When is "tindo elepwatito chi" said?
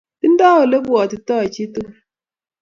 0.19-1.63